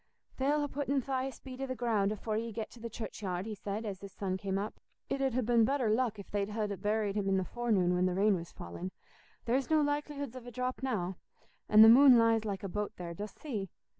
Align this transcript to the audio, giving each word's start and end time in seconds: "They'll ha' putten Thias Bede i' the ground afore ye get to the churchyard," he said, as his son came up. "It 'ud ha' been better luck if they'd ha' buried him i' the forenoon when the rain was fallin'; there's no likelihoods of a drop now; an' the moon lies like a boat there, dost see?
"They'll 0.37 0.65
ha' 0.67 0.71
putten 0.71 0.99
Thias 0.99 1.39
Bede 1.43 1.61
i' 1.61 1.65
the 1.67 1.75
ground 1.75 2.11
afore 2.11 2.35
ye 2.35 2.51
get 2.51 2.71
to 2.71 2.79
the 2.79 2.89
churchyard," 2.89 3.45
he 3.45 3.53
said, 3.53 3.85
as 3.85 4.01
his 4.01 4.11
son 4.11 4.35
came 4.35 4.57
up. 4.57 4.79
"It 5.11 5.21
'ud 5.21 5.35
ha' 5.35 5.45
been 5.45 5.63
better 5.63 5.91
luck 5.91 6.17
if 6.17 6.31
they'd 6.31 6.49
ha' 6.49 6.65
buried 6.81 7.15
him 7.15 7.29
i' 7.29 7.37
the 7.37 7.45
forenoon 7.47 7.93
when 7.93 8.07
the 8.07 8.15
rain 8.15 8.33
was 8.35 8.51
fallin'; 8.51 8.89
there's 9.45 9.69
no 9.69 9.79
likelihoods 9.81 10.35
of 10.35 10.47
a 10.47 10.51
drop 10.51 10.81
now; 10.81 11.17
an' 11.69 11.83
the 11.83 11.87
moon 11.87 12.17
lies 12.17 12.45
like 12.45 12.63
a 12.63 12.67
boat 12.67 12.93
there, 12.97 13.13
dost 13.13 13.37
see? 13.37 13.69